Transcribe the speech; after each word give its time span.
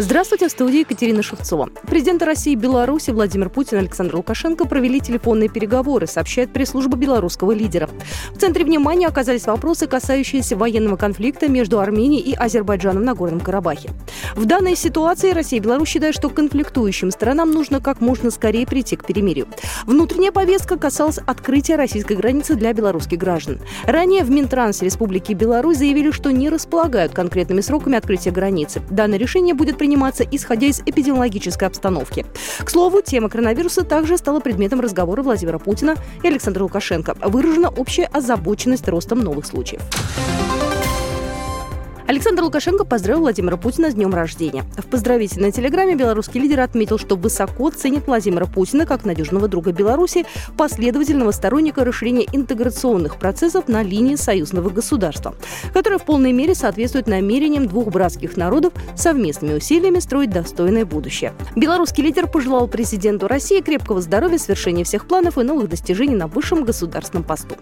Здравствуйте, 0.00 0.46
в 0.46 0.52
студии 0.52 0.78
Екатерина 0.78 1.24
Шевцова. 1.24 1.70
Президенты 1.88 2.24
России 2.24 2.52
и 2.52 2.56
Беларуси 2.56 3.10
Владимир 3.10 3.50
Путин 3.50 3.78
и 3.78 3.80
Александр 3.80 4.14
Лукашенко 4.14 4.64
провели 4.64 5.00
телефонные 5.00 5.48
переговоры, 5.48 6.06
сообщает 6.06 6.52
пресс-служба 6.52 6.96
белорусского 6.96 7.50
лидера. 7.50 7.90
В 8.30 8.38
центре 8.38 8.64
внимания 8.64 9.08
оказались 9.08 9.46
вопросы, 9.46 9.88
касающиеся 9.88 10.56
военного 10.56 10.94
конфликта 10.94 11.48
между 11.48 11.80
Арменией 11.80 12.22
и 12.22 12.32
Азербайджаном 12.32 13.02
на 13.02 13.14
Горном 13.14 13.40
Карабахе. 13.40 13.90
В 14.36 14.44
данной 14.44 14.76
ситуации 14.76 15.32
Россия 15.32 15.58
и 15.58 15.62
Беларусь 15.62 15.88
считают, 15.88 16.14
что 16.14 16.30
конфликтующим 16.30 17.10
сторонам 17.10 17.50
нужно 17.50 17.80
как 17.80 18.00
можно 18.00 18.30
скорее 18.30 18.68
прийти 18.68 18.94
к 18.94 19.04
перемирию. 19.04 19.48
Внутренняя 19.84 20.30
повестка 20.30 20.78
касалась 20.78 21.18
открытия 21.18 21.74
российской 21.74 22.16
границы 22.16 22.54
для 22.54 22.72
белорусских 22.72 23.18
граждан. 23.18 23.60
Ранее 23.82 24.22
в 24.22 24.30
Минтрансе 24.30 24.84
Республики 24.84 25.32
Беларусь 25.32 25.78
заявили, 25.78 26.12
что 26.12 26.30
не 26.30 26.50
располагают 26.50 27.14
конкретными 27.14 27.62
сроками 27.62 27.98
открытия 27.98 28.30
границы. 28.30 28.80
Данное 28.90 29.18
решение 29.18 29.54
будет 29.54 29.76
принято 29.76 29.87
приниматься, 29.88 30.22
исходя 30.22 30.66
из 30.66 30.80
эпидемиологической 30.84 31.66
обстановки. 31.66 32.26
К 32.58 32.68
слову, 32.68 33.00
тема 33.00 33.30
коронавируса 33.30 33.84
также 33.84 34.18
стала 34.18 34.40
предметом 34.40 34.80
разговора 34.80 35.22
Владимира 35.22 35.58
Путина 35.58 35.94
и 36.22 36.28
Александра 36.28 36.62
Лукашенко. 36.62 37.16
Выражена 37.22 37.70
общая 37.70 38.04
озабоченность 38.04 38.86
ростом 38.86 39.20
новых 39.20 39.46
случаев. 39.46 39.80
Александр 42.08 42.42
Лукашенко 42.42 42.86
поздравил 42.86 43.20
Владимира 43.20 43.58
Путина 43.58 43.90
с 43.90 43.94
днем 43.94 44.14
рождения. 44.14 44.64
В 44.78 44.86
поздравительной 44.86 45.52
телеграмме 45.52 45.94
белорусский 45.94 46.40
лидер 46.40 46.60
отметил, 46.60 46.96
что 46.96 47.16
высоко 47.16 47.68
ценит 47.68 48.06
Владимира 48.06 48.46
Путина 48.46 48.86
как 48.86 49.04
надежного 49.04 49.46
друга 49.46 49.72
Беларуси, 49.72 50.24
последовательного 50.56 51.32
сторонника 51.32 51.84
расширения 51.84 52.24
интеграционных 52.32 53.16
процессов 53.18 53.68
на 53.68 53.82
линии 53.82 54.14
союзного 54.14 54.70
государства, 54.70 55.34
которое 55.74 55.98
в 55.98 56.06
полной 56.06 56.32
мере 56.32 56.54
соответствует 56.54 57.08
намерениям 57.08 57.68
двух 57.68 57.88
братских 57.88 58.38
народов 58.38 58.72
совместными 58.96 59.56
усилиями 59.56 59.98
строить 59.98 60.30
достойное 60.30 60.86
будущее. 60.86 61.34
Белорусский 61.56 62.02
лидер 62.02 62.26
пожелал 62.26 62.68
президенту 62.68 63.28
России 63.28 63.60
крепкого 63.60 64.00
здоровья, 64.00 64.38
свершения 64.38 64.84
всех 64.84 65.06
планов 65.06 65.36
и 65.36 65.42
новых 65.42 65.68
достижений 65.68 66.16
на 66.16 66.26
высшем 66.26 66.64
государственном 66.64 67.24
посту. 67.24 67.56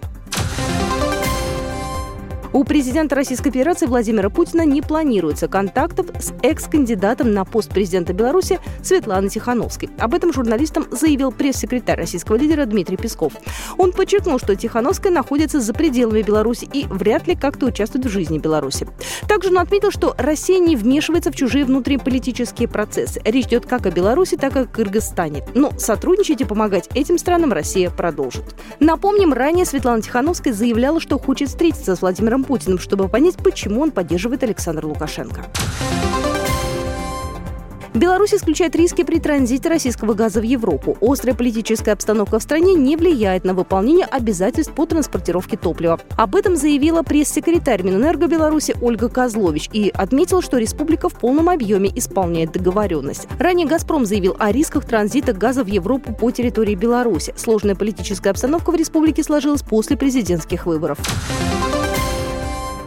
У 2.57 2.63
президента 2.63 3.13
Российской 3.13 3.51
Федерации 3.51 3.85
Владимира 3.85 4.31
Путина 4.31 4.65
не 4.65 4.81
планируется 4.81 5.47
контактов 5.47 6.07
с 6.19 6.33
экс-кандидатом 6.41 7.31
на 7.31 7.45
пост 7.45 7.69
президента 7.69 8.13
Беларуси 8.13 8.59
Светланой 8.81 9.29
Тихановской. 9.29 9.91
Об 9.99 10.15
этом 10.15 10.33
журналистам 10.33 10.87
заявил 10.89 11.31
пресс-секретарь 11.31 11.99
российского 11.99 12.35
лидера 12.35 12.65
Дмитрий 12.65 12.97
Песков. 12.97 13.33
Он 13.77 13.91
подчеркнул, 13.91 14.39
что 14.39 14.55
Тихановская 14.55 15.11
находится 15.11 15.59
за 15.59 15.71
пределами 15.71 16.23
Беларуси 16.23 16.67
и 16.73 16.87
вряд 16.89 17.27
ли 17.27 17.35
как-то 17.35 17.67
участвует 17.67 18.07
в 18.07 18.09
жизни 18.09 18.39
Беларуси. 18.39 18.87
Также 19.29 19.49
он 19.49 19.59
отметил, 19.59 19.91
что 19.91 20.15
Россия 20.17 20.57
не 20.57 20.75
вмешивается 20.75 21.31
в 21.31 21.35
чужие 21.35 21.63
внутриполитические 21.63 22.67
процессы. 22.67 23.21
Речь 23.23 23.45
идет 23.45 23.67
как 23.67 23.85
о 23.85 23.91
Беларуси, 23.91 24.35
так 24.35 24.55
и 24.55 24.59
о 24.61 24.65
Кыргызстане. 24.65 25.45
Но 25.53 25.73
сотрудничать 25.77 26.41
и 26.41 26.45
помогать 26.45 26.89
этим 26.95 27.19
странам 27.19 27.53
Россия 27.53 27.91
продолжит. 27.91 28.55
Напомним, 28.79 29.31
ранее 29.31 29.67
Светлана 29.67 30.01
Тихановская 30.01 30.53
заявляла, 30.53 30.99
что 30.99 31.19
хочет 31.19 31.49
встретиться 31.49 31.95
с 31.95 32.01
Владимиром 32.01 32.46
Путиным, 32.47 32.79
чтобы 32.79 33.09
понять, 33.09 33.35
почему 33.35 33.81
он 33.81 33.91
поддерживает 33.91 34.41
Александра 34.43 34.87
Лукашенко. 34.87 35.45
Беларусь 37.97 38.35
исключает 38.35 38.75
риски 38.75 39.03
при 39.03 39.19
транзите 39.19 39.69
российского 39.69 40.13
газа 40.13 40.39
в 40.39 40.43
Европу. 40.43 40.95
Острая 41.01 41.35
политическая 41.35 41.93
обстановка 41.93 42.37
в 42.37 42.43
стране 42.43 42.75
не 42.75 42.95
влияет 42.95 43.43
на 43.43 43.55
выполнение 43.55 44.05
обязательств 44.05 44.71
по 44.73 44.85
транспортировке 44.85 45.57
топлива. 45.57 45.99
Об 46.15 46.35
этом 46.35 46.55
заявила 46.55 47.01
пресс-секретарь 47.01 47.81
Минэнерго 47.81 48.27
Беларуси 48.27 48.75
Ольга 48.81 49.09
Козлович 49.09 49.71
и 49.73 49.89
отметила, 49.89 50.43
что 50.43 50.59
республика 50.59 51.09
в 51.09 51.13
полном 51.13 51.49
объеме 51.49 51.89
исполняет 51.95 52.51
договоренность. 52.51 53.27
Ранее 53.39 53.65
«Газпром» 53.65 54.05
заявил 54.05 54.35
о 54.37 54.51
рисках 54.51 54.85
транзита 54.85 55.33
газа 55.33 55.63
в 55.63 55.67
Европу 55.67 56.13
по 56.13 56.29
территории 56.29 56.75
Беларуси. 56.75 57.33
Сложная 57.35 57.73
политическая 57.73 58.29
обстановка 58.29 58.69
в 58.69 58.75
республике 58.75 59.23
сложилась 59.23 59.63
после 59.63 59.97
президентских 59.97 60.67
выборов. 60.67 60.99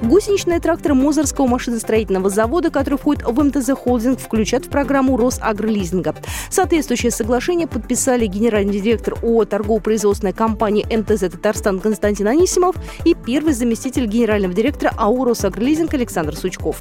Гусеничные 0.02 0.60
тракторы 0.60 0.94
Мозырского 0.94 1.46
машиностроительного 1.46 2.30
завода, 2.30 2.70
который 2.70 2.98
входит 2.98 3.22
в 3.24 3.42
МТЗ 3.42 3.72
Холдинг, 3.78 4.18
включат 4.18 4.64
в 4.64 4.70
программу 4.70 5.16
Росагролизинга. 5.16 6.14
Соответствующее 6.48 7.10
соглашение 7.10 7.66
подписали 7.66 8.26
генеральный 8.26 8.80
директор 8.80 9.14
ООО 9.22 9.44
торгово-производственной 9.44 10.32
компании 10.32 10.86
МТЗ 10.90 11.32
«Татарстан» 11.32 11.80
Константин 11.80 12.28
Анисимов 12.28 12.76
и 13.04 13.14
первый 13.14 13.52
заместитель 13.52 14.06
генерального 14.06 14.54
директора 14.54 14.94
АО 14.96 15.24
«Росагролизинг» 15.26 15.92
Александр 15.92 16.34
Сучков. 16.34 16.80